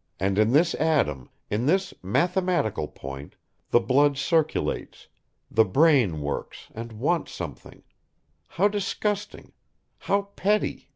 And 0.18 0.38
in 0.40 0.50
this 0.50 0.74
atom, 0.74 1.30
in 1.50 1.66
this 1.66 1.94
mathematical 2.02 2.88
point, 2.88 3.36
the 3.70 3.78
blood 3.78 4.16
circulates, 4.18 5.06
the 5.52 5.64
brain 5.64 6.20
works 6.20 6.66
and 6.74 6.90
wants 6.94 7.30
something... 7.30 7.84
how 8.48 8.66
disgusting! 8.66 9.52
how 9.98 10.22
petty!" 10.34 10.90